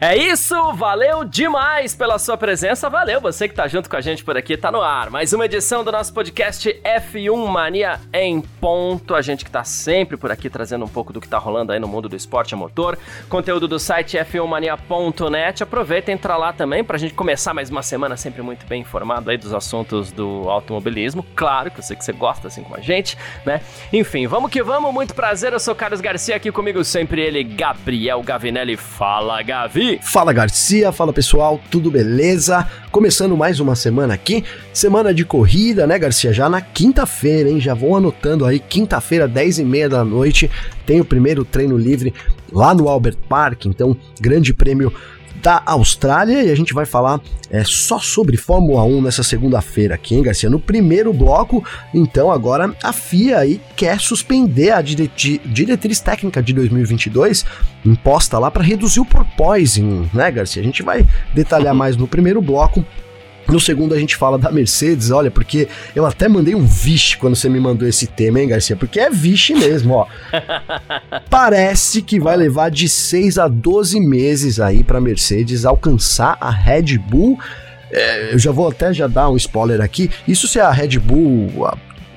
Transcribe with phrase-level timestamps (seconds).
[0.00, 4.22] É isso, valeu demais pela sua presença, valeu você que tá junto com a gente
[4.22, 5.10] por aqui, tá no ar.
[5.10, 9.12] Mais uma edição do nosso podcast F1 Mania em ponto.
[9.12, 11.80] A gente que tá sempre por aqui trazendo um pouco do que tá rolando aí
[11.80, 12.96] no mundo do esporte a motor.
[13.28, 15.64] Conteúdo do site f1mania.net.
[15.64, 19.30] Aproveita e entra lá também pra gente começar mais uma semana sempre muito bem informado
[19.30, 21.26] aí dos assuntos do automobilismo.
[21.34, 23.60] Claro que eu sei que você gosta assim como a gente, né?
[23.92, 25.52] Enfim, vamos que vamos, muito prazer.
[25.52, 28.76] Eu sou Carlos Garcia aqui comigo sempre ele, Gabriel Gavinelli.
[28.76, 29.87] Fala, Gavi!
[29.96, 32.68] Fala Garcia, fala pessoal, tudo beleza?
[32.90, 36.32] Começando mais uma semana aqui, semana de corrida, né Garcia?
[36.32, 37.58] Já na quinta-feira, hein?
[37.58, 40.50] Já vão anotando aí, quinta-feira, 10 e meia da noite,
[40.84, 42.12] tem o primeiro treino livre
[42.52, 44.92] lá no Albert Park, então grande prêmio
[45.42, 50.14] da Austrália e a gente vai falar é, só sobre Fórmula 1 nessa segunda-feira aqui,
[50.14, 50.50] hein, Garcia?
[50.50, 57.44] No primeiro bloco, então agora a FIA aí quer suspender a diretriz técnica de 2022
[57.84, 60.60] imposta lá para reduzir o porpoising, né, Garcia?
[60.60, 62.84] A gente vai detalhar mais no primeiro bloco.
[63.48, 67.34] No segundo a gente fala da Mercedes, olha, porque eu até mandei um vixe quando
[67.34, 68.76] você me mandou esse tema, hein, Garcia?
[68.76, 70.06] Porque é vixe mesmo, ó.
[71.30, 76.98] Parece que vai levar de 6 a 12 meses aí para Mercedes alcançar a Red
[76.98, 77.38] Bull.
[77.90, 80.10] É, eu já vou até já dar um spoiler aqui.
[80.26, 81.50] Isso se a Red Bull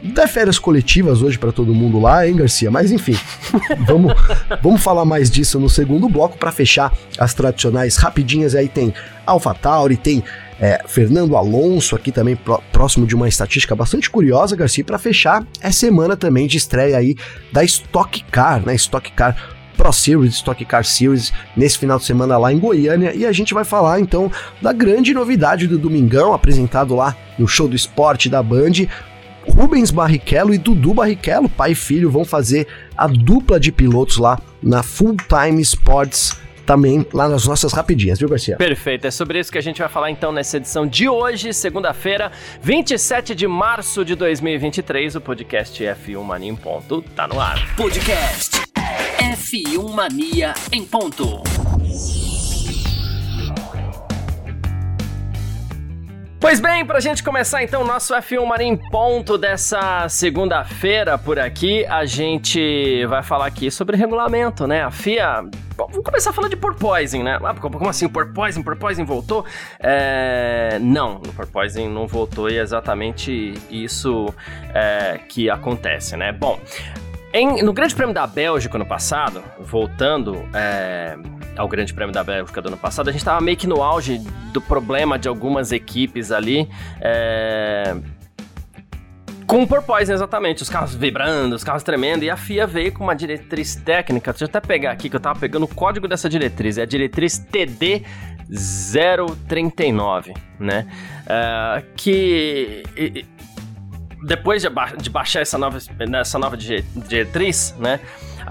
[0.03, 2.69] dá férias coletivas hoje para todo mundo lá, hein, Garcia?
[2.69, 3.17] Mas enfim,
[3.87, 4.13] vamos,
[4.61, 8.53] vamos falar mais disso no segundo bloco para fechar as tradicionais rapidinhas.
[8.53, 8.93] Aí tem
[9.25, 10.23] AlphaTauri, tem
[10.62, 12.38] é, Fernando Alonso, aqui também
[12.72, 17.16] próximo de uma estatística bastante curiosa, Garcia, para fechar é semana também de estreia aí
[17.52, 18.76] da Stock Car, né?
[18.76, 19.36] Stock Car
[19.76, 23.11] Pro Series, Stock Car Series, nesse final de semana lá em Goiânia.
[23.16, 27.67] E a gente vai falar então da grande novidade do Domingão, apresentado lá no show
[27.67, 28.86] do esporte da Band.
[29.50, 34.38] Rubens Barrichello e Dudu Barrichello, pai e filho, vão fazer a dupla de pilotos lá
[34.61, 36.39] na Full Time Sports
[36.71, 38.55] também lá nas nossas rapidinhas, viu, Garcia?
[38.55, 42.32] Perfeito, é sobre isso que a gente vai falar então nessa edição de hoje, segunda-feira,
[42.61, 45.17] 27 de março de 2023.
[45.17, 47.76] O podcast F1 Mania em ponto tá no ar.
[47.76, 48.61] Podcast
[49.20, 51.43] F1 Mania em ponto.
[56.41, 61.85] Pois bem, pra gente começar então o nosso F1 Marim ponto dessa segunda-feira por aqui,
[61.85, 64.81] a gente vai falar aqui sobre regulamento, né?
[64.81, 65.43] A FIA.
[65.77, 67.37] Bom, vamos começar falando de porpoising, né?
[67.43, 68.09] Ah, como assim?
[68.09, 68.63] Porpoising?
[68.63, 69.45] Porpoising voltou?
[69.79, 70.79] É...
[70.81, 74.33] Não, o porpoising não voltou e é exatamente isso
[74.73, 76.31] é, que acontece, né?
[76.31, 76.59] Bom,
[77.31, 81.15] em, no Grande Prêmio da Bélgica no passado, voltando é,
[81.58, 84.20] ao Grande Prêmio da Bélgica do ano passado, a gente estava meio que no auge
[84.52, 86.70] do problema de algumas equipes ali.
[87.00, 87.95] É,
[89.52, 90.64] com o porpoise, exatamente.
[90.64, 92.23] Os carros vibrando, os carros tremendo.
[92.23, 94.32] E a FIA veio com uma diretriz técnica.
[94.32, 96.78] Deixa eu até pegar aqui, que eu tava pegando o código dessa diretriz.
[96.78, 98.04] É a diretriz TD
[99.50, 100.88] 039, né?
[101.26, 102.82] Uh, que
[104.23, 105.80] depois de, ba de baixar essa nova,
[106.20, 108.00] essa nova diretriz, né?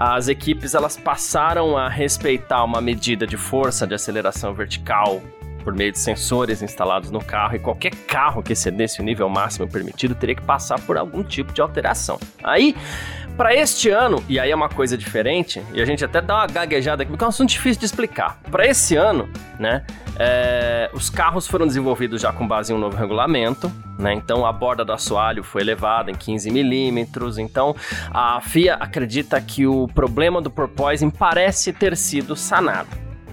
[0.03, 5.21] As equipes elas passaram a respeitar uma medida de força de aceleração vertical
[5.63, 9.67] por meio de sensores instalados no carro e qualquer carro que excedesse o nível máximo
[9.67, 12.19] permitido teria que passar por algum tipo de alteração.
[12.43, 12.75] Aí,
[13.37, 16.47] para este ano, e aí é uma coisa diferente, e a gente até dá uma
[16.47, 18.39] gaguejada aqui, porque é um assunto difícil de explicar.
[18.51, 19.83] Para esse ano, né,
[20.17, 24.13] é, os carros foram desenvolvidos já com base em um novo regulamento, né?
[24.13, 27.37] Então a borda do assoalho foi elevada em 15 milímetros.
[27.37, 27.75] Então
[28.11, 32.89] a FIA acredita que o problema do porpoising parece ter sido sanado.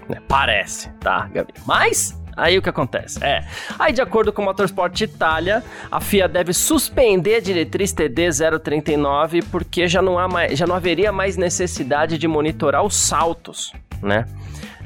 [0.09, 0.19] Né?
[0.27, 1.53] Parece, tá, Gabi?
[1.67, 3.19] Mas Aí o que acontece?
[3.23, 3.45] É,
[3.77, 8.29] aí de acordo com o Motorsport Itália, a FIA deve suspender a diretriz TD
[8.63, 13.73] 039 porque já não, há mais, já não haveria mais necessidade de monitorar os saltos,
[14.01, 14.25] né?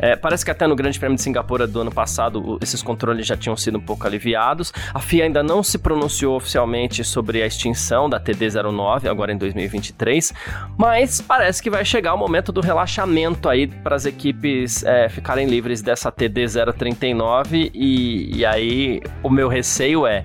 [0.02, 3.36] É, parece que até no Grande Prêmio de Singapura do ano passado esses controles já
[3.36, 4.72] tinham sido um pouco aliviados.
[4.92, 10.34] A FIA ainda não se pronunciou oficialmente sobre a extinção da TD09 agora em 2023,
[10.76, 15.46] mas parece que vai chegar o momento do relaxamento aí para as equipes é, ficarem
[15.46, 20.24] livres dessa TD039 e, e aí o meu receio é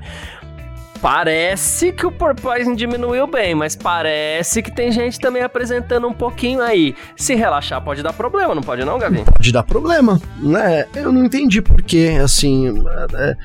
[1.01, 6.61] Parece que o porpoising diminuiu bem, mas parece que tem gente também apresentando um pouquinho
[6.61, 6.95] aí.
[7.15, 9.23] Se relaxar pode dar problema, não pode não, Gavi?
[9.23, 10.85] Pode dar problema, né?
[10.95, 12.73] Eu não entendi porque, assim...
[13.13, 13.35] É,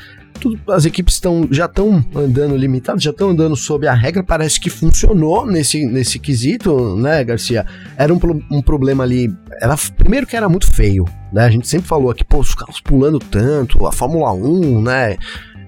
[0.42, 4.58] tudo, as equipes estão já estão andando limitadas, já estão andando sob a regra, parece
[4.58, 7.64] que funcionou nesse, nesse quesito, né, Garcia?
[7.96, 8.18] Era um,
[8.50, 11.44] um problema ali, era, primeiro que era muito feio, né?
[11.44, 15.16] A gente sempre falou aqui, pô, os carros pulando tanto, a Fórmula 1, né?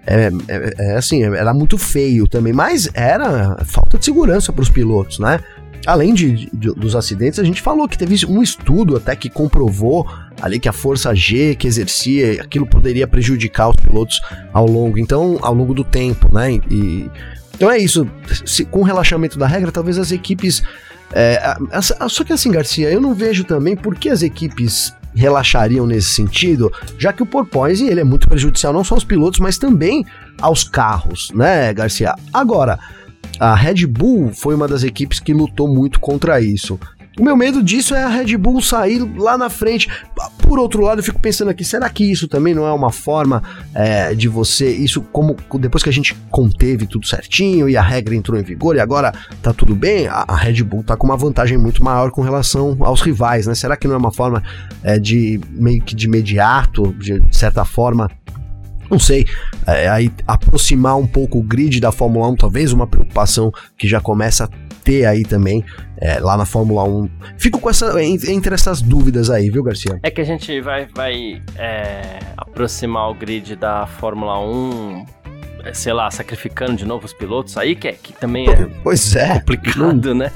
[0.06, 4.68] É, é, é, assim, era muito feio também, mas era falta de segurança para os
[4.68, 5.40] pilotos, né?
[5.86, 10.06] Além de, de, dos acidentes, a gente falou que teve um estudo até que comprovou
[10.40, 14.20] ali que a força G que exercia, aquilo poderia prejudicar os pilotos
[14.52, 16.52] ao longo, então, ao longo do tempo, né?
[16.70, 17.10] E,
[17.54, 18.08] então é isso.
[18.44, 20.62] Se, com o relaxamento da regra, talvez as equipes.
[21.12, 24.92] É, a, a, só que assim, Garcia, eu não vejo também por que as equipes
[25.14, 29.40] relaxariam nesse sentido, já que o porpoise ele é muito prejudicial não só aos pilotos,
[29.40, 30.04] mas também
[30.40, 32.14] aos carros, né, Garcia?
[32.32, 32.78] Agora,
[33.38, 36.78] a Red Bull foi uma das equipes que lutou muito contra isso.
[37.18, 39.88] O meu medo disso é a Red Bull sair lá na frente.
[40.38, 43.42] Por outro lado, eu fico pensando aqui, será que isso também não é uma forma
[43.72, 48.14] é, de você, isso como depois que a gente conteve tudo certinho e a regra
[48.14, 51.16] entrou em vigor e agora tá tudo bem, a, a Red Bull tá com uma
[51.16, 53.54] vantagem muito maior com relação aos rivais, né?
[53.54, 54.42] Será que não é uma forma
[54.82, 58.10] é, de meio que de imediato, de certa forma,
[58.90, 59.26] não sei,
[59.66, 64.00] é, aí aproximar um pouco o grid da Fórmula 1, talvez uma preocupação que já
[64.00, 64.48] começa a
[64.84, 65.64] ter aí também
[65.98, 67.08] é, lá na Fórmula 1.
[67.38, 69.98] Fico com essa entre essas dúvidas aí, viu, Garcia?
[70.02, 75.06] É que a gente vai, vai é, aproximar o grid da Fórmula 1
[75.64, 79.16] é, sei lá, sacrificando de novo os pilotos aí, que, é, que também é, pois
[79.16, 80.30] é complicado, né?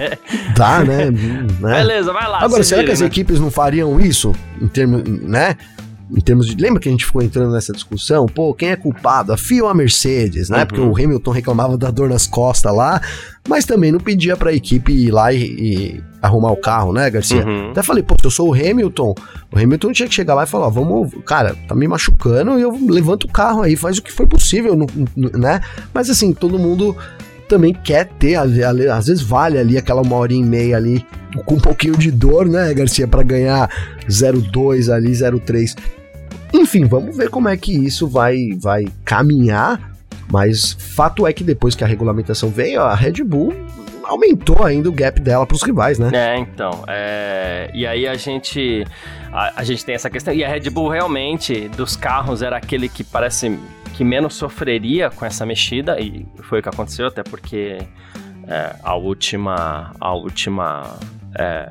[0.56, 1.10] Dá, né?
[1.60, 1.74] né?
[1.74, 2.42] Beleza, vai lá.
[2.42, 3.06] Agora, será vira, que as né?
[3.06, 5.54] equipes não fariam isso em termos, né?
[6.10, 6.60] Em termos de.
[6.60, 8.26] Lembra que a gente ficou entrando nessa discussão?
[8.26, 9.32] Pô, quem é culpado?
[9.32, 10.60] A FIA ou a Mercedes, né?
[10.60, 10.66] Uhum.
[10.66, 13.00] Porque o Hamilton reclamava da dor nas costas lá,
[13.48, 17.44] mas também não pedia pra equipe ir lá e, e arrumar o carro, né, Garcia?
[17.44, 17.70] Uhum.
[17.70, 19.14] Até falei, pô, se eu sou o Hamilton,
[19.52, 22.72] o Hamilton tinha que chegar lá e falar: vamos, cara, tá me machucando e eu
[22.88, 24.76] levanto o carro aí, faz o que for possível,
[25.16, 25.60] né?
[25.92, 26.96] Mas assim, todo mundo
[27.48, 31.04] também quer ter, às vezes vale ali aquela uma hora e meia ali
[31.46, 33.68] com um pouquinho de dor, né, Garcia, para ganhar
[34.08, 35.76] 0,2 ali, 0,3.
[36.52, 39.96] Enfim, vamos ver como é que isso vai, vai caminhar.
[40.30, 43.54] Mas fato é que depois que a regulamentação veio, a Red Bull
[44.04, 46.10] aumentou ainda o gap dela para os rivais, né?
[46.14, 46.84] É, então.
[46.86, 47.70] É...
[47.74, 48.84] E aí a gente
[49.32, 50.32] a, a, gente tem essa questão.
[50.32, 53.58] E a Red Bull realmente dos carros era aquele que parece
[53.94, 57.78] que menos sofreria com essa mexida e foi o que aconteceu até porque
[58.46, 60.96] é, a última a última
[61.36, 61.68] é,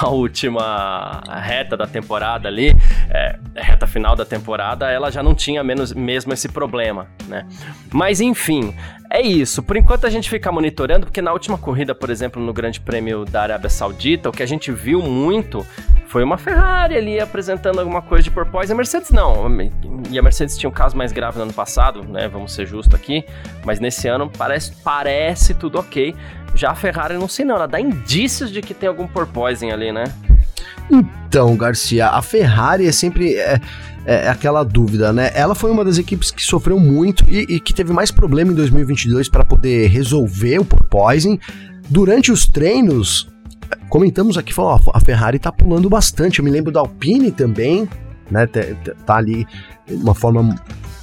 [0.00, 2.74] a última reta da temporada ali,
[3.10, 7.46] é, reta final da temporada, ela já não tinha menos, mesmo esse problema, né?
[7.92, 8.74] Mas enfim,
[9.20, 9.62] é isso.
[9.62, 13.24] Por enquanto a gente fica monitorando, porque na última corrida, por exemplo, no Grande Prêmio
[13.24, 15.64] da Arábia Saudita, o que a gente viu muito
[16.06, 18.72] foi uma Ferrari ali apresentando alguma coisa de porpoise.
[18.72, 19.46] A Mercedes não.
[20.10, 22.28] E a Mercedes tinha um caso mais grave no ano passado, né?
[22.28, 23.24] Vamos ser justos aqui.
[23.64, 26.14] Mas nesse ano parece, parece tudo ok.
[26.54, 29.92] Já a Ferrari, não sei não, ela dá indícios de que tem algum porpoising ali,
[29.92, 30.04] né?
[30.90, 33.60] Então, Garcia, a Ferrari é sempre é,
[34.04, 35.30] é, aquela dúvida, né?
[35.34, 38.54] Ela foi uma das equipes que sofreu muito e, e que teve mais problema em
[38.54, 41.38] 2022 para poder resolver o porpoising.
[41.88, 43.28] Durante os treinos,
[43.88, 46.38] comentamos aqui, falou, ó, a Ferrari tá pulando bastante.
[46.40, 47.88] Eu me lembro da Alpine também,
[48.30, 48.46] né?
[48.46, 48.60] Tá,
[49.06, 49.46] tá ali
[49.88, 50.56] uma forma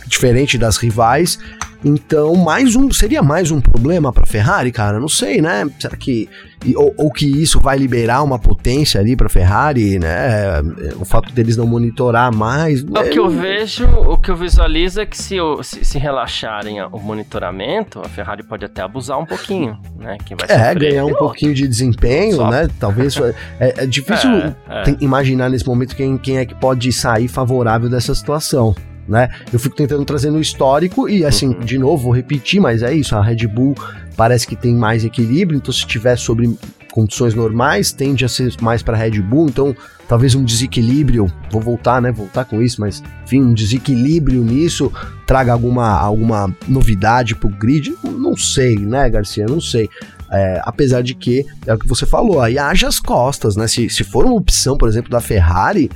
[0.08, 1.40] diferente das rivais.
[1.84, 5.00] Então, mais um seria mais um problema para Ferrari, cara?
[5.00, 5.68] Não sei, né?
[5.80, 6.28] Será que
[6.76, 10.60] ou, ou, que isso vai liberar uma potência ali para Ferrari, né?
[11.00, 12.82] O fato deles não monitorar mais.
[12.82, 17.00] O que eu vejo, o que eu visualizo é que se, se, se relaxarem o
[17.00, 20.18] monitoramento, a Ferrari pode até abusar um pouquinho, né?
[20.26, 22.50] Quem vai é, ganhar um pouquinho de desempenho, Só.
[22.50, 22.68] né?
[22.80, 23.16] Talvez
[23.60, 24.96] é, é difícil é, é.
[25.00, 28.76] imaginar nesse momento quem, quem é que pode sair favorável dessa situação
[29.08, 29.30] né?
[29.52, 31.60] Eu fico tentando trazer no histórico e assim, uhum.
[31.60, 33.76] de novo, vou repetir, mas é isso, a Red Bull
[34.16, 36.58] parece que tem mais equilíbrio, então se tiver sobre
[36.92, 39.76] condições normais, tende a ser mais para Red Bull, então
[40.08, 44.92] talvez um desequilíbrio, vou voltar, né, voltar com isso, mas enfim, um desequilíbrio nisso
[45.26, 49.90] traga alguma, alguma novidade pro grid, não sei, né, Garcia, não sei.
[50.32, 53.66] É, apesar de que, é o que você falou, aí haja as costas, né?
[53.66, 55.90] Se, se for uma opção, por exemplo, da Ferrari,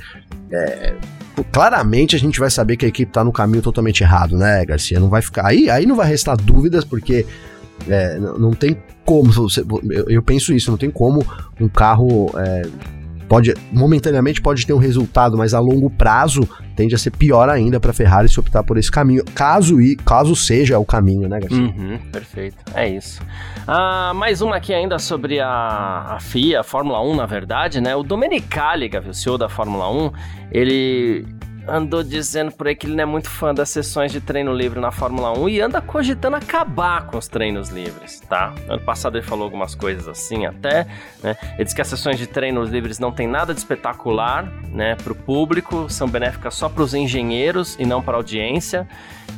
[0.50, 0.94] é,
[1.50, 5.00] claramente a gente vai saber que a equipe tá no caminho totalmente errado, né, Garcia?
[5.00, 5.46] Não vai ficar.
[5.46, 7.26] Aí, aí não vai restar dúvidas, porque
[7.88, 9.30] é, não, tem como.
[9.90, 11.24] Eu, eu, penso isso, não tem como
[11.60, 12.30] um carro.
[12.36, 12.62] É,
[13.32, 16.46] pode momentaneamente pode ter um resultado, mas a longo prazo
[16.76, 19.96] tende a ser pior ainda para a Ferrari se optar por esse caminho, caso e
[19.96, 21.58] caso seja o caminho, né, Garcia?
[21.58, 23.22] Uhum, perfeito, é isso.
[23.66, 25.48] Ah, mais uma aqui ainda sobre a,
[26.10, 27.96] a FIA, a Fórmula 1, na verdade, né?
[27.96, 30.10] O Domenicali, o CEO da Fórmula 1,
[30.52, 31.24] ele
[31.66, 34.80] andou dizendo por aí que ele não é muito fã das sessões de treino livre
[34.80, 38.52] na Fórmula 1 e anda cogitando acabar com os treinos livres, tá?
[38.68, 40.86] Ano passado ele falou algumas coisas assim até,
[41.22, 41.36] né?
[41.54, 45.12] Ele disse que as sessões de treinos livres não tem nada de espetacular, né, para
[45.12, 48.88] o público, são benéficas só para os engenheiros e não para a audiência.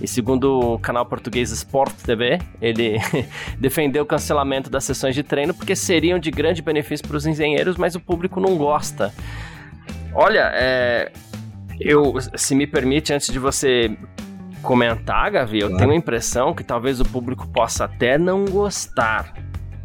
[0.01, 2.99] E segundo o canal português Sport TV, ele
[3.59, 7.77] defendeu o cancelamento das sessões de treino porque seriam de grande benefício para os engenheiros,
[7.77, 9.13] mas o público não gosta.
[10.13, 11.13] Olha, é,
[11.81, 13.97] eu, se me permite, antes de você
[14.63, 15.79] comentar, Gavi, eu claro.
[15.79, 19.35] tenho a impressão que talvez o público possa até não gostar,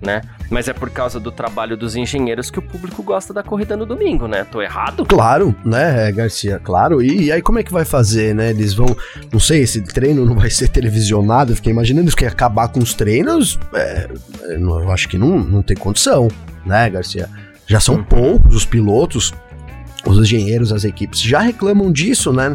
[0.01, 0.21] né?
[0.49, 3.85] Mas é por causa do trabalho dos engenheiros que o público gosta da corrida no
[3.85, 4.45] domingo, né?
[4.45, 5.05] Tô errado?
[5.05, 6.59] Claro, né, Garcia?
[6.59, 7.01] Claro.
[7.01, 8.51] E, e aí como é que vai fazer, né?
[8.51, 8.95] Eles vão,
[9.31, 11.51] não sei, esse treino não vai ser televisionado.
[11.51, 13.59] Eu fiquei imaginando que acabar com os treinos.
[13.73, 14.09] É,
[14.49, 16.29] eu acho que não, não tem condição,
[16.65, 17.29] né, Garcia?
[17.67, 18.03] Já são uhum.
[18.03, 19.33] poucos os pilotos
[20.05, 22.53] os engenheiros, as equipes já reclamam disso, né?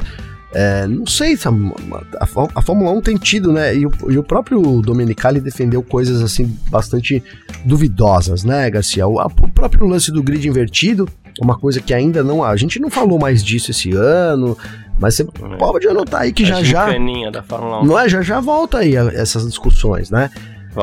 [0.54, 2.24] É, não sei, a,
[2.54, 3.74] a, Fórmula 1 tem tido, né?
[3.74, 7.20] E o, e o, próprio Domenicali defendeu coisas assim bastante
[7.64, 9.04] duvidosas, né, Garcia?
[9.04, 11.08] O, a, o, próprio lance do grid invertido,
[11.42, 12.44] uma coisa que ainda não.
[12.44, 14.56] A gente não falou mais disso esse ano,
[15.00, 15.56] mas você é.
[15.56, 16.86] pode anotar aí que a já já.
[17.32, 17.84] Da Fórmula 1.
[17.84, 18.08] Não é?
[18.08, 20.30] Já já volta aí essas discussões, né?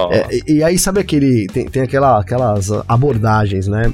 [0.09, 1.47] É, e, e, aí, sabe aquele.
[1.47, 3.93] Tem, tem aquela, aquelas abordagens, né?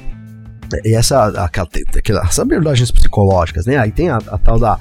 [0.84, 3.76] E essa, aquela, aquelas abordagens psicológicas, né?
[3.76, 4.78] Aí tem a, a tal da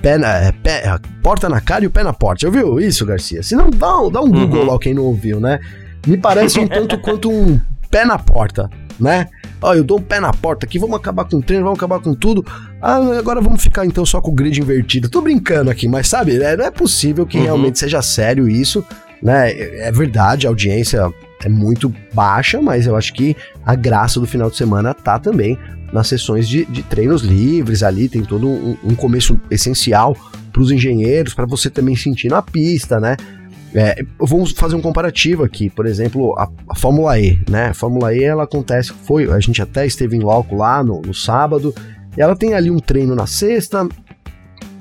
[0.00, 0.84] pé na, é, pé,
[1.22, 2.42] porta na cara e o pé na porta.
[2.42, 3.42] Já ouviu isso, Garcia?
[3.42, 4.72] Se não, dá, dá um Google uhum.
[4.72, 5.60] lá quem não ouviu, né?
[6.06, 8.68] Me parece um tanto quanto um pé na porta,
[8.98, 9.28] né?
[9.60, 12.00] Ó, eu dou um pé na porta aqui, vamos acabar com o treino, vamos acabar
[12.00, 12.44] com tudo.
[12.80, 15.08] Ah, agora vamos ficar então só com o grid invertido.
[15.08, 17.44] Tô brincando aqui, mas sabe, é, não é possível que uhum.
[17.44, 18.84] realmente seja sério isso,
[19.22, 19.50] né?
[19.50, 21.12] É, é verdade, a audiência
[21.44, 25.58] é muito baixa, mas eu acho que a graça do final de semana tá também
[25.92, 30.16] nas sessões de, de treinos livres ali, tem todo um, um começo essencial
[30.52, 33.16] para os engenheiros, para você também sentir na pista, né?
[33.74, 37.66] É, vamos fazer um comparativo aqui, por exemplo, a, a, Fórmula E, né?
[37.66, 41.14] A Fórmula E ela acontece, foi, a gente até esteve em loco lá no, no
[41.14, 41.74] sábado,
[42.16, 43.86] ela tem ali um treino na sexta,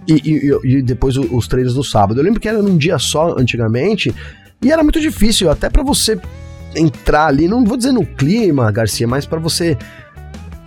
[0.07, 2.19] e, e, e, depois os treinos no sábado.
[2.19, 4.15] Eu lembro que era num dia só antigamente
[4.61, 6.17] e era muito difícil, até para você
[6.77, 9.77] entrar ali, não vou dizer no clima, Garcia, mas para você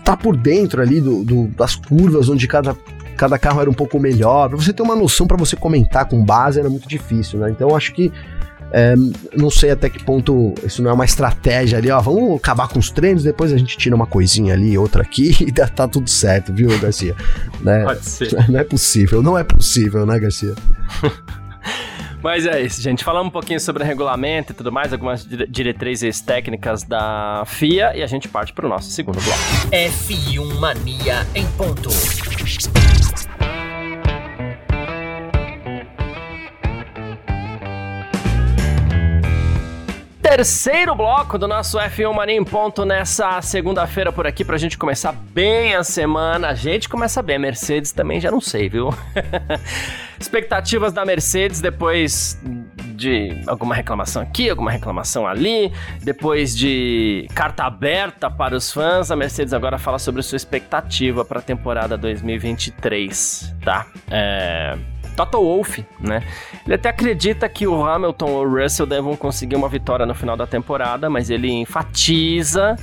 [0.04, 2.76] tá por dentro ali do, do, das curvas, onde cada,
[3.16, 6.24] cada carro era um pouco melhor, para você ter uma noção para você comentar com
[6.24, 7.50] base era muito difícil, né?
[7.50, 8.12] Então acho que
[8.72, 8.94] é,
[9.36, 12.00] não sei até que ponto isso não é uma estratégia ali, ó.
[12.00, 15.52] Vamos acabar com os treinos, depois a gente tira uma coisinha ali, outra aqui e
[15.52, 17.16] tá tudo certo, viu, Garcia?
[17.60, 17.82] Né?
[17.84, 18.30] Pode ser.
[18.48, 20.54] Não é possível, não é possível, né, Garcia?
[22.22, 23.04] Mas é isso, gente.
[23.04, 28.06] Falamos um pouquinho sobre regulamento e tudo mais, algumas diretrizes técnicas da FIA e a
[28.06, 29.38] gente parte para o nosso segundo bloco.
[29.72, 31.90] F1 Mania em ponto.
[40.36, 45.10] Terceiro bloco do nosso F1 Mania em ponto nessa segunda-feira por aqui pra gente começar
[45.10, 46.50] bem a semana.
[46.50, 48.94] A gente começa bem, a Mercedes também já não sei, viu?
[50.20, 52.40] Expectativas da Mercedes depois
[52.94, 59.16] de alguma reclamação aqui, alguma reclamação ali, depois de carta aberta para os fãs, a
[59.16, 63.84] Mercedes agora fala sobre sua expectativa para a temporada 2023, tá?
[64.08, 64.78] É
[65.20, 66.22] Toto Wolff, né?
[66.64, 70.34] Ele até acredita que o Hamilton ou o Russell devem conseguir uma vitória no final
[70.34, 72.76] da temporada, mas ele enfatiza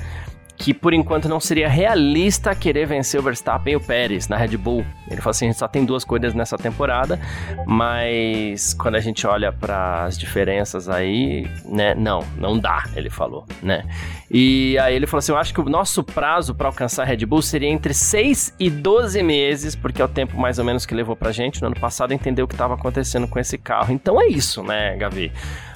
[0.57, 4.57] que por enquanto não seria realista querer vencer o Verstappen e o Pérez na Red
[4.57, 4.83] Bull.
[5.09, 7.19] Ele falou assim: a gente só tem duas corridas nessa temporada,
[7.65, 13.45] mas quando a gente olha para as diferenças aí, né, não, não dá, ele falou,
[13.61, 13.85] né?
[14.31, 17.25] E aí ele falou assim: eu acho que o nosso prazo para alcançar a Red
[17.25, 20.95] Bull seria entre 6 e 12 meses, porque é o tempo mais ou menos que
[20.95, 23.93] levou pra gente no ano passado entender o que estava acontecendo com esse carro.
[23.93, 25.31] Então é isso, né, Gavi?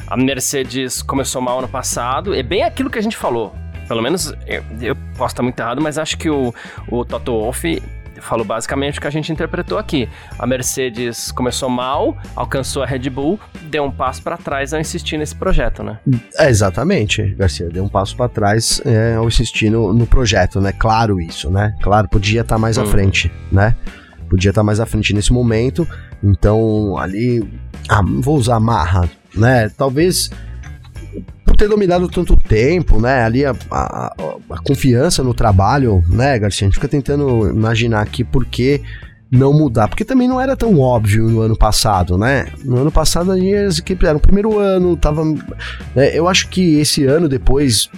[0.08, 3.54] A Mercedes começou mal ano passado, é bem aquilo que a gente falou
[3.92, 6.56] pelo menos eu, eu posso estar muito errado, mas acho que o,
[6.88, 7.84] o Toto Wolff
[8.22, 10.08] falou basicamente o que a gente interpretou aqui.
[10.40, 15.18] A Mercedes começou mal, alcançou a Red Bull, deu um passo para trás ao insistir
[15.18, 16.00] nesse projeto, né?
[16.38, 20.72] É, exatamente, Garcia, deu um passo para trás é, ao insistir no, no, projeto, né?
[20.72, 21.76] Claro isso, né?
[21.82, 22.88] Claro, podia estar tá mais à uhum.
[22.88, 23.76] frente, né?
[24.30, 25.86] Podia estar tá mais à frente nesse momento.
[26.24, 27.46] Então, ali,
[27.90, 29.68] ah, vou usar marra, né?
[29.68, 30.30] Talvez
[31.62, 33.24] ter dominado tanto tempo, né?
[33.24, 34.14] Ali a, a,
[34.50, 36.66] a, confiança no trabalho, né, Garcia?
[36.66, 38.82] A gente fica tentando imaginar aqui por que
[39.30, 42.48] não mudar, porque também não era tão óbvio no ano passado, né?
[42.66, 45.24] No ano passado as equipes eram o primeiro ano, tava.
[45.96, 47.90] Né, eu acho que esse ano, depois,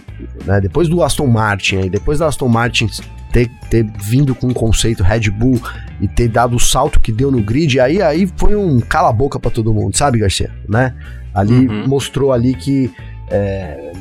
[0.46, 2.89] né, depois do Aston Martin, aí, depois do Aston Martin
[3.32, 5.60] ter, ter vindo com um conceito Red Bull
[6.01, 9.50] e ter dado o salto que deu no grid, aí, aí foi um cala-boca para
[9.50, 10.51] todo mundo, sabe, Garcia?
[10.67, 10.93] Né?
[11.33, 11.87] Ali uhum.
[11.87, 12.91] mostrou ali que
[13.29, 13.91] é,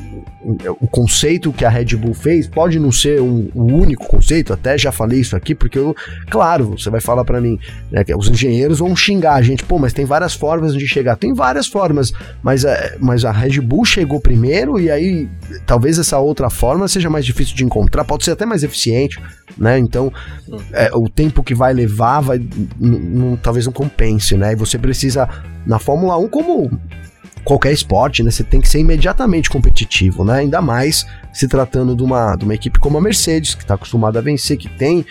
[0.79, 4.77] o conceito que a Red Bull fez pode não ser um, um, único conceito, até
[4.77, 5.95] já falei isso aqui, porque eu,
[6.29, 7.57] claro, você vai falar para mim,
[7.89, 11.15] né, que os engenheiros vão xingar a gente, pô, mas tem várias formas de chegar,
[11.15, 12.13] tem várias formas,
[12.43, 15.29] mas, é, mas a Red Bull chegou primeiro e aí
[15.65, 19.19] talvez essa outra forma seja mais difícil de encontrar, pode ser até mais eficiente,
[19.57, 19.79] né?
[19.79, 20.11] Então,
[20.73, 22.41] é, o tempo que vai levar vai,
[23.41, 24.51] talvez não compense, né?
[24.51, 25.27] E você precisa
[25.65, 26.69] na Fórmula 1 como
[27.43, 28.31] qualquer esporte, né?
[28.31, 30.39] Você tem que ser imediatamente competitivo, né?
[30.39, 34.19] Ainda mais se tratando de uma, de uma equipe como a Mercedes, que está acostumada
[34.19, 35.05] a vencer, que tem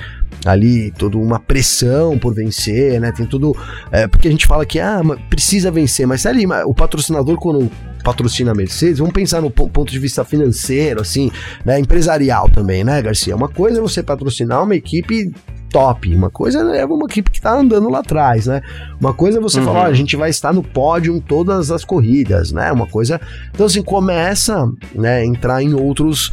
[0.45, 3.13] ali toda uma pressão por vencer, né?
[3.13, 3.57] Tem tudo.
[3.91, 7.71] É, porque a gente fala que ah, precisa vencer, mas ali, o patrocinador, quando
[8.03, 11.31] patrocina a Mercedes, vamos pensar no ponto de vista financeiro, assim,
[11.65, 11.79] né?
[11.79, 13.37] Empresarial também, né, Garcia?
[13.37, 15.33] Uma coisa é você patrocinar uma equipe
[15.73, 16.15] top.
[16.15, 18.61] Uma coisa é uma equipe que tá andando lá atrás, né?
[19.01, 19.65] Uma coisa é você uhum.
[19.65, 22.71] falar, a gente vai estar no pódio em todas as corridas, né?
[22.71, 23.21] Uma coisa.
[23.53, 26.33] Então, assim, começa né, a entrar em outros.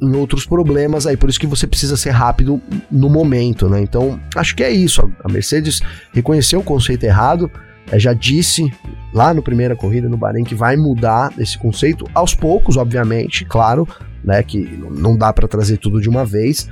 [0.00, 3.78] Em outros problemas aí, por isso que você precisa ser rápido no momento, né?
[3.78, 5.06] Então, acho que é isso.
[5.22, 5.82] A Mercedes
[6.14, 7.50] reconheceu o conceito errado,
[7.92, 8.72] é, já disse
[9.12, 13.86] lá no primeira corrida no Bahrein que vai mudar esse conceito aos poucos, obviamente, claro,
[14.24, 14.42] né?
[14.42, 14.58] Que
[14.90, 16.66] não dá para trazer tudo de uma vez,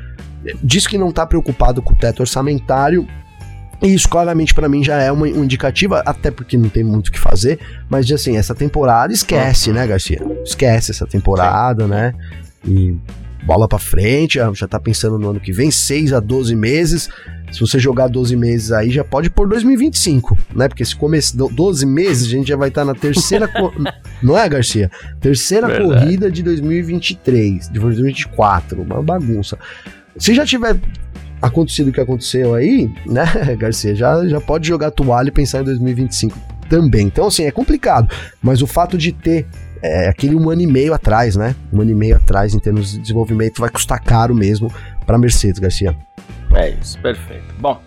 [0.63, 3.07] diz que não está preocupado com o teto orçamentário.
[3.83, 7.09] E isso claramente para mim já é uma, uma indicativa, até porque não tem muito
[7.09, 7.59] o que fazer,
[7.91, 9.77] mas de assim, essa temporada esquece, uhum.
[9.77, 10.23] né, Garcia?
[10.45, 11.91] Esquece essa temporada, Sim.
[11.91, 12.15] né?
[12.65, 12.97] E
[13.45, 17.09] bola para frente, já, tá pensando no ano que vem, 6 a 12 meses.
[17.51, 20.69] Se você jogar 12 meses aí, já pode por 2025, né?
[20.69, 23.51] Porque se começar 12 meses, a gente já vai estar tá na terceira.
[24.23, 24.91] não é, Garcia?
[25.21, 26.01] Terceira Verdade.
[26.01, 28.81] corrida de 2023, de 2024.
[28.81, 29.59] Uma bagunça.
[30.17, 30.79] Se já tiver
[31.41, 33.25] acontecido o que aconteceu aí, né,
[33.59, 36.39] Garcia, já, já pode jogar toalha e pensar em 2025
[36.69, 37.07] também.
[37.07, 38.09] Então, assim, é complicado.
[38.41, 39.47] Mas o fato de ter
[39.83, 41.57] é, aquele um ano e meio atrás, né?
[41.73, 44.73] Um ano e meio atrás, em termos de desenvolvimento, vai custar caro mesmo
[45.05, 45.97] para Mercedes, Garcia.
[46.55, 47.55] É isso, perfeito.
[47.59, 47.81] Bom,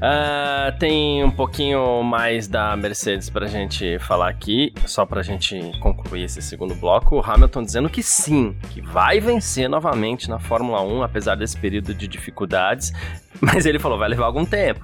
[0.00, 6.24] Uh, tem um pouquinho mais da Mercedes pra gente falar aqui, só pra gente concluir
[6.24, 7.16] esse segundo bloco.
[7.16, 11.92] O Hamilton dizendo que sim, que vai vencer novamente na Fórmula 1, apesar desse período
[11.92, 12.92] de dificuldades.
[13.42, 14.80] Mas ele falou, vai levar algum tempo.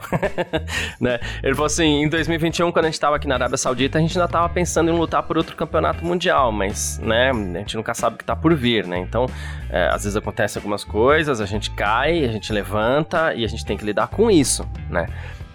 [1.00, 1.20] né?
[1.42, 4.16] Ele falou assim: em 2021, quando a gente estava aqui na Arábia Saudita, a gente
[4.16, 8.14] ainda estava pensando em lutar por outro campeonato mundial, mas né, a gente nunca sabe
[8.14, 8.98] o que está por vir, né?
[8.98, 9.26] Então,
[9.68, 13.64] é, às vezes acontecem algumas coisas, a gente cai, a gente levanta e a gente
[13.64, 15.06] tem que lidar com isso, né?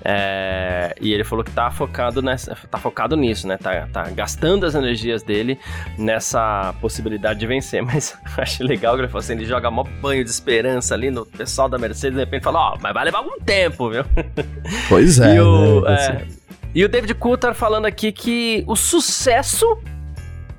[0.04, 3.58] É, e ele falou que tá focado, nessa, tá focado nisso, né?
[3.58, 5.60] Tá, tá gastando as energias dele
[5.98, 7.82] nessa possibilidade de vencer.
[7.86, 11.26] Mas achei legal que ele falou assim: ele joga mó banho de esperança ali no
[11.26, 14.04] pessoal da Mercedes, de repente fala: Ó, oh, mas vai levar algum tempo, viu?
[14.88, 15.36] Pois é.
[15.36, 15.94] e, o, né?
[15.94, 16.28] é,
[16.74, 19.78] e o David Coulter falando aqui que o sucesso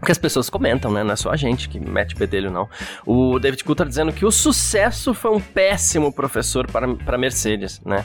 [0.06, 1.04] que as pessoas comentam, né?
[1.04, 2.68] Não é só a gente que mete bedelho, não.
[3.06, 8.04] O David Coulter dizendo que o sucesso foi um péssimo professor para, para Mercedes, né?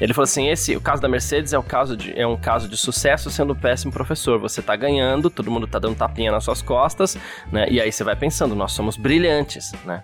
[0.00, 2.68] Ele falou assim: esse, o caso da Mercedes é, o caso de, é um caso
[2.68, 4.38] de sucesso sendo um péssimo professor.
[4.40, 7.16] Você tá ganhando, todo mundo tá dando tapinha nas suas costas,
[7.52, 7.66] né?
[7.70, 10.02] E aí você vai pensando, nós somos brilhantes, né?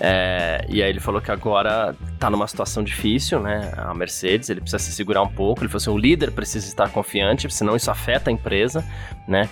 [0.00, 3.72] É, e aí ele falou que agora tá numa situação difícil, né?
[3.76, 5.62] A Mercedes, ele precisa se segurar um pouco.
[5.62, 8.84] Ele falou assim: o líder precisa estar confiante, senão isso afeta a empresa,
[9.26, 9.48] né?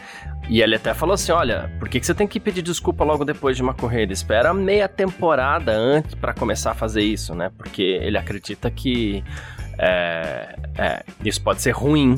[0.49, 3.25] E ele até falou assim: olha, por que, que você tem que pedir desculpa logo
[3.25, 4.13] depois de uma corrida?
[4.13, 7.51] Espera meia temporada antes para começar a fazer isso, né?
[7.57, 9.23] Porque ele acredita que
[9.79, 12.17] é, é, isso pode ser ruim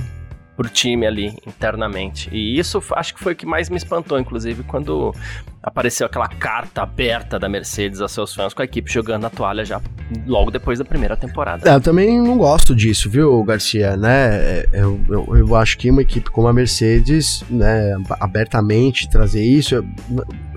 [0.56, 2.28] pro time ali internamente.
[2.32, 5.14] E isso acho que foi o que mais me espantou, inclusive, quando
[5.62, 9.64] apareceu aquela carta aberta da Mercedes aos seus fãs com a equipe jogando a toalha
[9.64, 9.80] já
[10.26, 11.68] logo depois da primeira temporada.
[11.68, 14.36] É, eu também não gosto disso, viu, Garcia, né?
[14.36, 19.82] É, eu, eu, eu, acho que uma equipe como a Mercedes, né, abertamente trazer isso,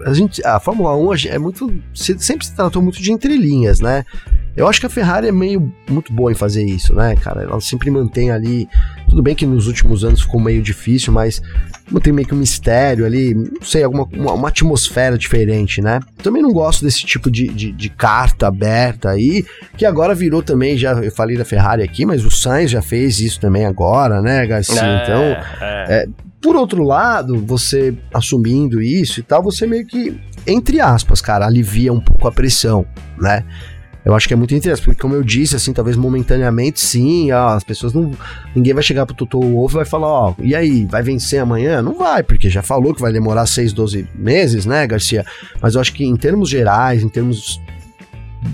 [0.06, 4.04] a gente, a Fórmula 1 é muito, sempre se tratou muito de entrelinhas, né?
[4.58, 7.44] Eu acho que a Ferrari é meio muito boa em fazer isso, né, cara?
[7.44, 8.68] Ela sempre mantém ali.
[9.08, 11.40] Tudo bem que nos últimos anos ficou meio difícil, mas
[11.92, 16.00] mantém meio que um mistério ali, não sei, alguma uma, uma atmosfera diferente, né?
[16.24, 19.46] Também não gosto desse tipo de, de, de, carta aberta aí,
[19.78, 23.20] que agora virou também, já eu falei da Ferrari aqui, mas o Sainz já fez
[23.20, 24.82] isso também agora, né, Garcia?
[24.82, 25.86] É, então, é.
[25.88, 26.08] É,
[26.42, 31.94] por outro lado, você assumindo isso e tal, você meio que, entre aspas, cara, alivia
[31.94, 32.88] um pouco a pressão,
[33.20, 33.44] né?
[34.08, 37.50] Eu acho que é muito interessante, porque como eu disse, assim, talvez momentaneamente, sim, ó,
[37.50, 38.14] as pessoas não.
[38.56, 41.82] Ninguém vai chegar pro Toto Wolff e vai falar, ó, e aí, vai vencer amanhã?
[41.82, 45.26] Não vai, porque já falou que vai demorar 6, 12 meses, né, Garcia?
[45.62, 47.62] Mas eu acho que em termos gerais, em termos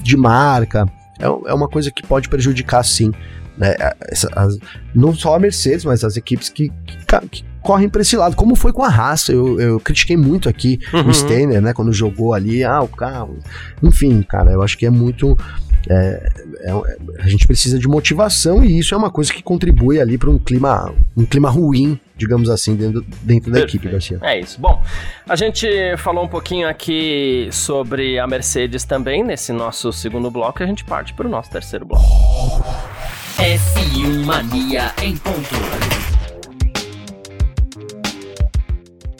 [0.02, 0.88] de marca.
[1.20, 3.12] É, é uma coisa que pode prejudicar sim.
[3.56, 3.76] Né?
[4.10, 4.58] Essa, as,
[4.96, 6.98] não só a Mercedes, mas as equipes que, que,
[7.30, 9.32] que correm para esse lado, como foi com a raça.
[9.32, 11.10] Eu, eu critiquei muito aqui uhum.
[11.10, 11.74] o Steiner, né?
[11.74, 13.40] Quando jogou ali, ah, o carro.
[13.82, 15.38] Enfim, cara, eu acho que é muito.
[15.90, 16.72] É, é,
[17.20, 20.38] a gente precisa de motivação e isso é uma coisa que contribui ali para um
[20.38, 24.18] clima, um clima ruim, digamos assim, dentro, dentro da equipe, Garcia.
[24.22, 24.62] É isso.
[24.62, 24.82] Bom,
[25.28, 30.64] a gente falou um pouquinho aqui sobre a Mercedes também nesse nosso segundo bloco e
[30.64, 32.06] a gente parte para o nosso terceiro bloco.
[33.38, 36.03] F1 Mania em ponto.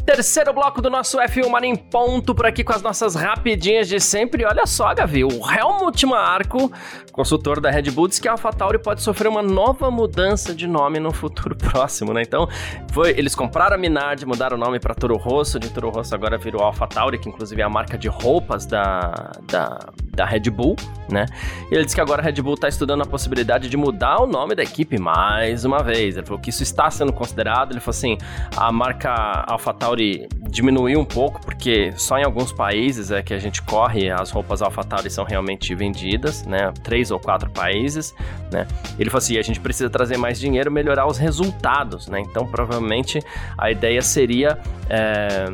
[0.06, 4.02] Terceiro bloco do nosso F1 Mania em ponto por aqui com as nossas rapidinhas de
[4.02, 4.44] sempre.
[4.44, 6.70] Olha só, Gavi, o Helmut Marko,
[7.14, 11.00] consultor da Red Bull, diz que a AlphaTauri pode sofrer uma nova mudança de nome
[11.00, 12.22] no futuro próximo, né?
[12.22, 12.50] Então,
[12.92, 16.38] foi, eles compraram a Minardi, mudaram o nome para Toro Rosso, de Toro Rosso agora
[16.38, 19.80] virou AlphaTauri, que inclusive é a marca de roupas da, da,
[20.14, 20.76] da Red Bull,
[21.10, 21.26] né?
[21.72, 24.28] E ele disse que agora a Red Bull está estudando a possibilidade de mudar o
[24.28, 26.18] nome da equipe mais uma vez.
[26.18, 27.72] Ele falou que isso está sendo considerado.
[27.72, 28.18] Ele falou assim:
[28.58, 33.40] a marca AlphaTauri AlphaTauri diminuiu um pouco, porque só em alguns países é que a
[33.40, 36.72] gente corre, as roupas AlphaTauri são realmente vendidas, né?
[36.84, 38.14] Três ou quatro países,
[38.52, 38.68] né?
[39.00, 42.20] Ele falou assim, a gente precisa trazer mais dinheiro, melhorar os resultados, né?
[42.20, 43.20] Então, provavelmente,
[43.58, 44.60] a ideia seria...
[44.90, 45.46] É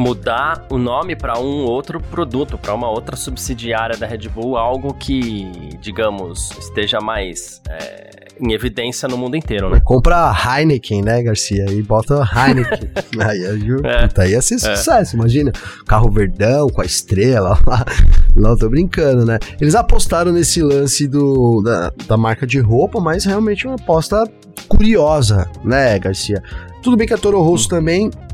[0.00, 4.94] mudar o nome para um outro produto, para uma outra subsidiária da Red Bull, algo
[4.94, 8.10] que, digamos, esteja mais é,
[8.40, 9.78] em evidência no mundo inteiro, né?
[9.84, 11.66] Compra Heineken, né, Garcia?
[11.70, 12.90] E bota Heineken.
[13.20, 13.44] aí,
[13.84, 14.06] é.
[14.06, 14.58] puta, ia ser é.
[14.58, 15.52] sucesso, imagina.
[15.86, 17.84] Carro verdão com a estrela lá.
[18.34, 19.38] Não, tô brincando, né?
[19.60, 24.24] Eles apostaram nesse lance do, da, da marca de roupa, mas realmente uma aposta
[24.66, 26.42] curiosa, né, Garcia?
[26.82, 28.29] Tudo bem que a Toro Rosso também é,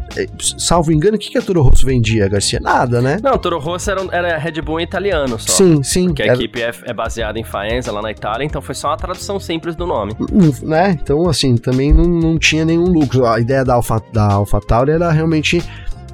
[0.59, 2.61] salvo engano, o que, que a Toro Rosso vendia, Garcia?
[2.61, 3.19] Nada, né?
[3.23, 5.53] Não, a Toro Rosso era, era Red Bull italiano só.
[5.53, 6.07] Sim, sim.
[6.07, 6.35] Porque a era...
[6.35, 9.75] equipe é, é, baseada em Faenza, lá na Itália, então foi só uma tradução simples
[9.75, 10.15] do nome.
[10.21, 10.97] Hum, né?
[11.01, 13.27] Então, assim, também não, não tinha nenhum lucro.
[13.27, 15.63] A ideia da Alpha, da Alpha Tauri era realmente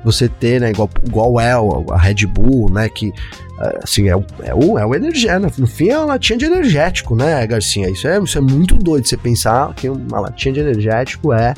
[0.04, 3.12] você ter, né, igual, igual é a Red Bull, né, que
[3.60, 6.44] é, assim, é o, é o, é o energético, no fim é uma latinha de
[6.46, 7.88] energético, né, Garcia?
[7.88, 11.54] Isso é, isso é muito doido, você pensar que uma latinha de energético é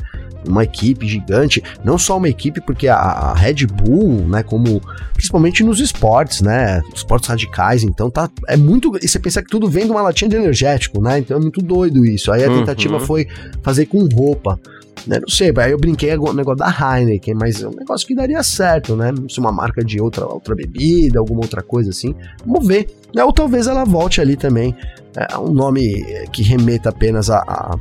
[0.47, 4.81] uma equipe gigante, não só uma equipe, porque a, a, Red Bull, né, como
[5.13, 9.69] principalmente nos esportes, né, esportes radicais, então tá é muito, e você pensa que tudo
[9.69, 11.19] vem de uma latinha de energético, né?
[11.19, 12.31] Então é muito doido isso.
[12.31, 12.59] Aí a uhum.
[12.59, 13.27] tentativa foi
[13.61, 14.59] fazer com roupa.
[15.05, 18.15] Né, não sei, aí eu brinquei o negócio da Heineken, mas é um negócio que
[18.15, 19.13] daria certo, né?
[19.29, 22.87] Se uma marca de outra, outra bebida, alguma outra coisa assim, vamos ver.
[23.13, 23.23] Né?
[23.23, 24.75] Ou talvez ela volte ali também.
[25.15, 26.03] É um nome
[26.33, 27.77] que remeta apenas a, a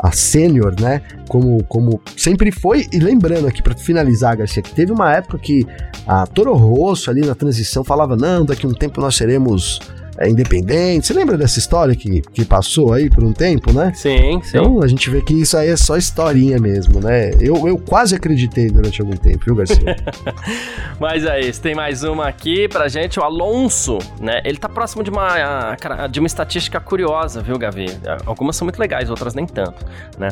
[0.00, 1.02] a sênior, né?
[1.28, 2.86] Como, como sempre foi.
[2.92, 5.66] E lembrando aqui, para finalizar, Garcia, que teve uma época que
[6.06, 9.80] a Toro Rosso ali na transição falava: não, daqui a um tempo nós seremos
[10.18, 11.06] é, independente.
[11.06, 13.92] Você lembra dessa história que, que passou aí por um tempo, né?
[13.94, 14.58] Sim, sim.
[14.58, 17.30] Então a gente vê que isso aí é só historinha mesmo, né?
[17.40, 19.96] Eu, eu quase acreditei durante algum tempo, viu, Garcia?
[20.98, 24.40] Mas é isso, tem mais uma aqui pra gente, o Alonso, né?
[24.44, 25.76] Ele tá próximo de uma,
[26.10, 27.86] de uma estatística curiosa, viu, Gavi?
[28.24, 29.84] Algumas são muito legais, outras nem tanto,
[30.18, 30.28] né?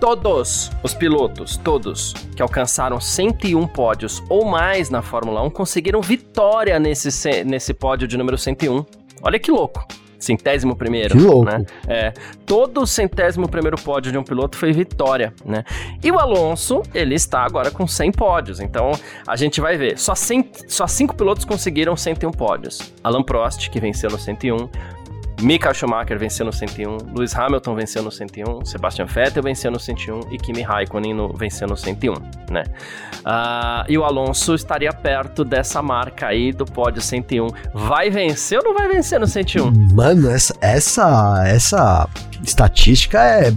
[0.00, 6.78] Todos os pilotos, todos que alcançaram 101 pódios ou mais na Fórmula 1 conseguiram vitória
[6.78, 8.97] nesse, nesse pódio de número 101.
[9.22, 9.86] Olha que louco.
[10.18, 11.16] Centésimo primeiro.
[11.16, 11.44] Que louco.
[11.44, 11.64] Né?
[11.86, 12.12] É,
[12.44, 15.62] todo o centésimo primeiro pódio de um piloto foi vitória, né?
[16.02, 18.60] E o Alonso, ele está agora com 100 pódios.
[18.60, 18.90] Então,
[19.26, 19.96] a gente vai ver.
[19.96, 22.92] Só, 100, só cinco pilotos conseguiram 101 pódios.
[23.02, 24.68] Alan Prost, que venceu no 101.
[25.40, 30.32] Michael Schumacher venceu no 101, Lewis Hamilton venceu no 101, Sebastian Vettel venceu no 101
[30.32, 32.14] e Kimi Raikkonen no, venceu no 101,
[32.50, 32.64] né?
[33.20, 37.48] Uh, e o Alonso estaria perto dessa marca aí do pódio 101.
[37.72, 39.70] Vai vencer ou não vai vencer no 101?
[39.94, 42.08] Mano, essa, essa, essa
[42.42, 43.52] estatística é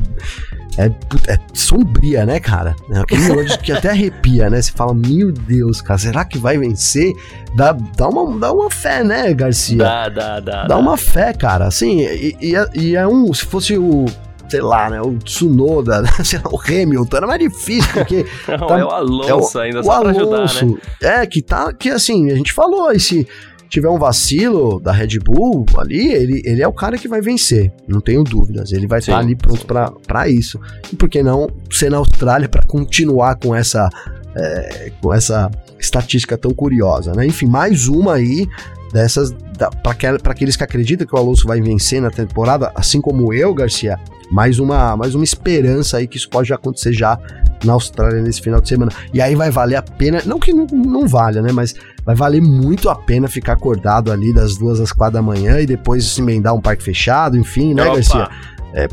[0.77, 0.85] é,
[1.31, 2.75] é, sombria, né, cara?
[2.91, 4.61] É aquele negócio que até arrepia, né?
[4.61, 7.13] Você fala, meu Deus, cara, será que vai vencer?
[7.55, 9.77] Dá, dá, uma, dá uma fé, né, Garcia?
[9.77, 10.67] Dá, dá, dá.
[10.67, 11.65] Dá, uma fé, cara.
[11.65, 13.33] Assim, e, e, é, e é um.
[13.33, 14.05] Se fosse o
[14.49, 18.25] sei lá, né, o Tsunoda, sei lá, o Hamilton, era mais difícil, porque...
[18.49, 21.21] Não, tá, é o Alonso é o, ainda, o só Alonso, pra ajudar, né?
[21.21, 23.25] É, que tá, que assim, a gente falou, esse
[23.71, 27.71] tiver um vacilo da Red Bull ali, ele, ele é o cara que vai vencer,
[27.87, 28.73] não tenho dúvidas.
[28.73, 30.59] Ele vai estar tá ali pronto para isso.
[30.91, 33.89] E por que não ser na Austrália para continuar com essa,
[34.35, 37.25] é, com essa estatística tão curiosa, né?
[37.25, 38.45] Enfim, mais uma aí
[38.91, 39.33] dessas
[39.83, 43.99] para aqueles que acreditam que o Alonso vai vencer na temporada, assim como eu, Garcia,
[44.31, 47.17] mais uma mais uma esperança aí que isso pode acontecer já
[47.63, 48.91] na Austrália nesse final de semana.
[49.13, 51.51] E aí vai valer a pena, não que não, não valha, né?
[51.51, 55.59] Mas vai valer muito a pena ficar acordado ali das duas às quatro da manhã
[55.59, 57.95] e depois se emendar um parque fechado, enfim, né, Opa.
[57.95, 58.29] Garcia?
[58.73, 58.87] É,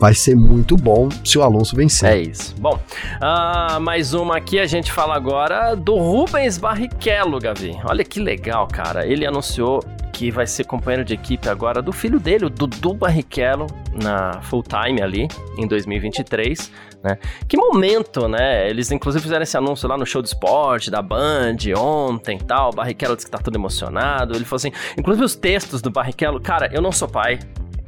[0.00, 2.10] vai ser muito bom se o Alonso vencer.
[2.10, 2.54] É isso.
[2.58, 2.80] Bom,
[3.20, 7.78] uh, mais uma aqui, a gente fala agora do Rubens Barrichello, Gavi.
[7.84, 9.06] Olha que legal, cara.
[9.06, 13.66] Ele anunciou que vai ser companheiro de equipe agora do filho dele, o Dudu Barrichello,
[14.02, 16.72] na full time ali, em 2023.
[17.02, 17.18] Né?
[17.46, 18.68] Que momento, né?
[18.68, 22.70] Eles inclusive fizeram esse anúncio lá no show de esporte da Band ontem tal.
[22.70, 24.34] O Barrichello disse que tá todo emocionado.
[24.34, 27.38] Ele falou assim: inclusive os textos do Barrichello, cara, eu não sou pai,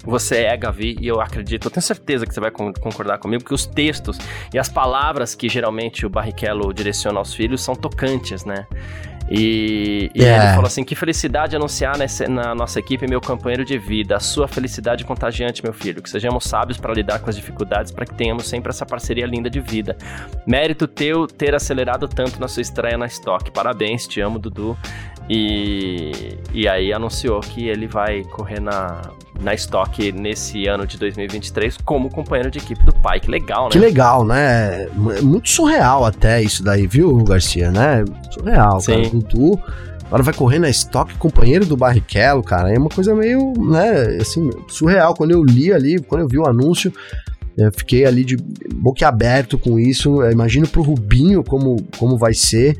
[0.04, 3.54] você é Gavi e eu acredito, eu tenho certeza que você vai concordar comigo que
[3.54, 4.18] os textos
[4.52, 8.66] e as palavras que geralmente o Barrichello direciona aos filhos são tocantes, né?
[9.30, 10.42] E, e yeah.
[10.42, 10.54] ele é.
[10.54, 14.46] falou assim: que felicidade anunciar nessa, na nossa equipe meu companheiro de vida, a sua
[14.48, 16.02] felicidade contagiante, meu filho.
[16.02, 19.48] Que sejamos sábios para lidar com as dificuldades, para que tenhamos sempre essa parceria linda
[19.48, 19.96] de vida.
[20.46, 23.50] Mérito teu ter acelerado tanto na sua estreia na Stock.
[23.52, 24.76] Parabéns, te amo, Dudu.
[25.30, 29.00] E, e aí anunciou que ele vai correr na,
[29.40, 33.20] na Stock nesse ano de 2023 como companheiro de equipe do pai.
[33.20, 33.70] Que legal, né?
[33.70, 34.86] Que legal, né?
[35.22, 38.04] Muito surreal até isso daí, viu, Garcia, né?
[38.30, 38.92] Surreal, Sim.
[38.92, 39.10] cara.
[39.10, 39.60] Dudu
[40.12, 42.70] agora vai correr na Stock companheiro do Barrichello, cara.
[42.70, 45.14] É uma coisa meio, né, assim, surreal.
[45.14, 46.92] Quando eu li ali, quando eu vi o anúncio,
[47.56, 50.22] eu fiquei ali de boquiaberto com isso.
[50.22, 52.76] Eu imagino pro Rubinho como, como vai ser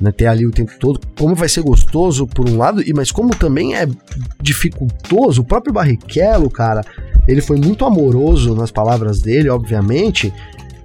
[0.00, 3.10] né, ter ali o tempo todo, como vai ser gostoso por um lado, e mas
[3.10, 3.86] como também é
[4.40, 6.82] dificultoso, o próprio Barrichello, cara,
[7.26, 10.32] ele foi muito amoroso nas palavras dele, obviamente.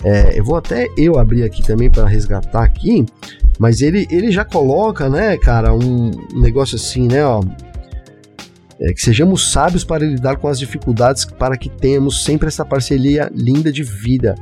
[0.04, 3.06] É, eu vou até eu abrir aqui também para resgatar aqui,
[3.58, 7.42] mas ele, ele já coloca, né, cara, um negócio assim, né, ó,
[8.82, 13.32] é, que sejamos sábios para lidar com as dificuldades, para que tenhamos sempre essa parceria
[13.34, 14.36] linda de vida.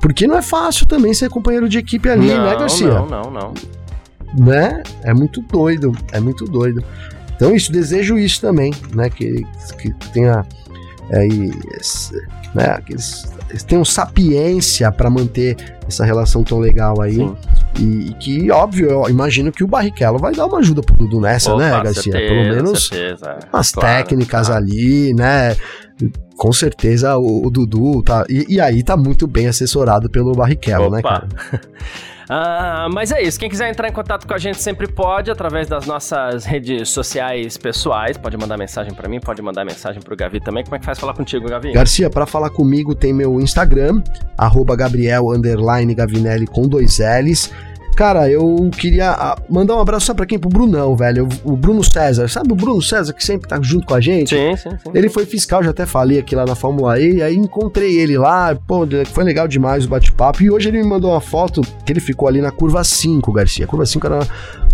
[0.00, 2.88] Porque não é fácil também ser companheiro de equipe ali, não, né, Garcia?
[2.88, 3.54] Não, não, não
[4.36, 4.82] né?
[5.02, 6.82] É muito doido, é muito doido.
[7.34, 9.08] Então isso, desejo isso também, né?
[9.08, 9.46] Que,
[9.80, 10.44] que tenha
[11.12, 11.52] aí,
[12.54, 12.80] né?
[12.84, 15.56] Que eles, eles tenham sapiência para manter
[15.86, 17.18] essa relação tão legal aí.
[17.78, 21.20] E, e, que, óbvio, eu imagino que o Barrichello vai dar uma ajuda pro Dudu
[21.20, 22.12] nessa, Opa, né, Garcia?
[22.12, 24.64] Certeza, Pelo menos certeza, as claro, técnicas claro.
[24.64, 25.56] ali, né?
[26.38, 28.24] Com certeza o, o Dudu tá.
[28.28, 31.26] E, e, aí tá muito bem assessorado pelo Barrichello, né, cara?
[32.30, 33.40] Uh, mas é isso.
[33.40, 37.56] Quem quiser entrar em contato com a gente sempre pode, através das nossas redes sociais
[37.56, 38.16] pessoais.
[38.16, 40.62] Pode mandar mensagem para mim, pode mandar mensagem pro Gavi também.
[40.62, 41.72] Como é que faz falar contigo, Gavi?
[41.72, 44.00] Garcia, para falar comigo tem meu Instagram,
[44.36, 45.24] arroba Gabriel
[45.96, 47.50] Gavinelli com dois L's.
[47.98, 50.38] Cara, eu queria ah, mandar um abraço só pra quem?
[50.38, 51.28] Pro Brunão, velho.
[51.42, 52.28] O Bruno César.
[52.28, 54.36] Sabe o Bruno César que sempre tá junto com a gente?
[54.36, 54.90] Sim, sim, sim.
[54.94, 58.16] Ele foi fiscal, já até falei aqui lá na Fórmula E, e aí encontrei ele
[58.16, 60.44] lá, pô, foi legal demais o bate-papo.
[60.44, 63.64] E hoje ele me mandou uma foto que ele ficou ali na curva 5, Garcia.
[63.64, 64.20] A curva 5 era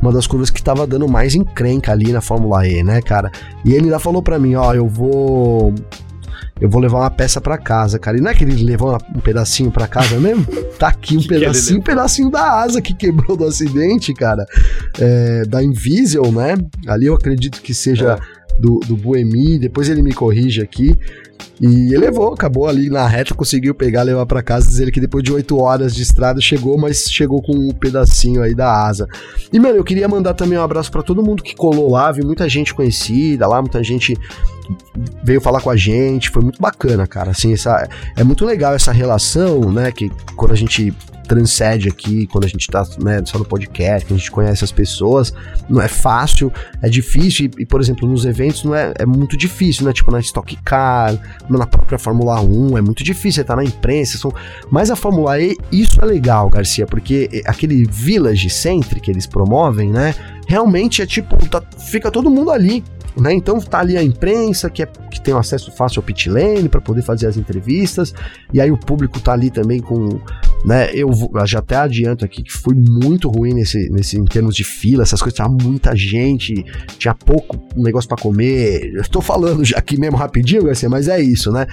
[0.02, 3.32] uma das curvas que tava dando mais encrenca ali na Fórmula E, né, cara?
[3.64, 5.72] E ele ainda falou pra mim, ó, eu vou
[6.64, 8.16] eu vou levar uma peça para casa, cara.
[8.16, 10.46] E não é que ele levou um pedacinho para casa mesmo?
[10.78, 14.44] Tá aqui um pedacinho, um pedacinho da asa que quebrou do acidente, cara.
[14.98, 16.56] É, da Invisible, né?
[16.88, 18.43] Ali eu acredito que seja é.
[18.58, 19.58] Do, do Buemi.
[19.58, 20.96] Depois ele me corrige aqui.
[21.60, 25.22] E ele levou, acabou ali na reta, conseguiu pegar, levar para casa, dizer que depois
[25.22, 29.06] de 8 horas de estrada chegou, mas chegou com um pedacinho aí da asa.
[29.52, 32.24] E, mano, eu queria mandar também um abraço para todo mundo que colou lá, vi
[32.24, 34.18] muita gente conhecida lá, muita gente
[35.22, 37.30] veio falar com a gente, foi muito bacana, cara.
[37.30, 39.92] Assim, essa, é muito legal essa relação, né?
[39.92, 40.92] Que quando a gente
[41.24, 44.70] transcende aqui, quando a gente tá né, só no podcast, que a gente conhece as
[44.70, 45.32] pessoas,
[45.68, 49.36] não é fácil, é difícil, e, e, por exemplo, nos eventos não é, é muito
[49.36, 49.92] difícil, né?
[49.92, 54.18] Tipo na Stock Car, na própria Fórmula 1, é muito difícil, você tá na imprensa,
[54.18, 54.32] são...
[54.70, 59.90] mas a Fórmula E, isso é legal, Garcia, porque aquele Village Center que eles promovem,
[59.90, 60.14] né?
[60.46, 62.84] Realmente é tipo, tá, fica todo mundo ali,
[63.16, 63.32] né?
[63.32, 66.68] Então tá ali a imprensa que, é, que tem um acesso fácil ao pit lane
[66.68, 68.14] para poder fazer as entrevistas,
[68.52, 70.20] e aí o público tá ali também com,
[70.64, 70.90] né?
[70.94, 71.10] Eu
[71.44, 75.20] já até adianto aqui que foi muito ruim nesse, nesse em termos de fila, essas
[75.20, 76.64] coisas, tinha muita gente,
[76.98, 78.92] tinha pouco negócio para comer.
[78.94, 81.66] Eu tô falando aqui mesmo rapidinho, Garcia, mas é isso, né?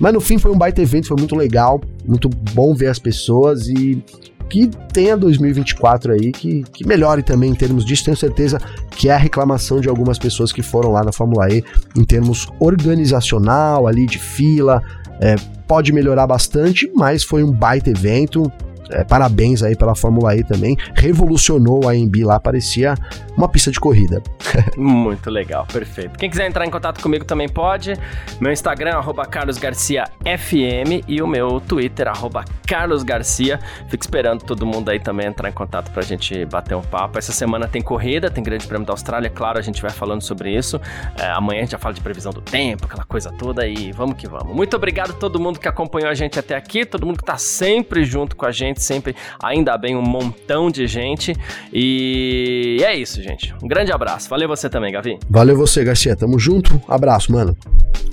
[0.00, 3.68] Mas no fim foi um baita evento, foi muito legal, muito bom ver as pessoas
[3.68, 4.02] e
[4.48, 8.04] que tenha 2024 aí, que, que melhore também em termos disso.
[8.04, 8.58] Tenho certeza
[8.90, 11.62] que é a reclamação de algumas pessoas que foram lá na Fórmula E
[11.96, 14.82] em termos organizacional, ali de fila.
[15.20, 18.52] É, pode melhorar bastante, mas foi um baita evento.
[18.90, 20.76] É, parabéns aí pela Fórmula E também.
[20.94, 22.94] Revolucionou a AMB lá, parecia
[23.36, 24.22] uma pista de corrida.
[24.76, 26.18] Muito legal, perfeito.
[26.18, 27.94] Quem quiser entrar em contato comigo também pode.
[28.40, 33.60] Meu Instagram, arroba carlosgarciafm e o meu Twitter, arroba carlosgarcia.
[33.88, 37.18] Fico esperando todo mundo aí também entrar em contato pra gente bater um papo.
[37.18, 40.54] Essa semana tem corrida, tem Grande Prêmio da Austrália, claro, a gente vai falando sobre
[40.54, 40.80] isso.
[41.18, 44.16] É, amanhã a gente já fala de previsão do tempo, aquela coisa toda e vamos
[44.16, 44.54] que vamos.
[44.54, 47.38] Muito obrigado a todo mundo que acompanhou a gente até aqui, todo mundo que tá
[47.38, 51.34] sempre junto com a gente, sempre, ainda bem, um montão de gente.
[51.72, 53.54] E é isso, gente.
[53.62, 54.30] Um grande abraço.
[54.30, 55.18] Valeu você também, Gavi.
[55.28, 56.16] Valeu você, Garcia.
[56.16, 56.80] Tamo junto.
[56.88, 57.56] Abraço, mano.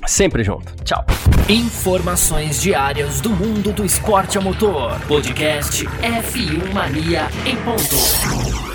[0.08, 0.76] Sempre junto.
[0.84, 1.06] Tchau.
[1.48, 5.00] Informações diárias do mundo do esporte a motor.
[5.08, 8.75] Podcast F1 Mania em ponto.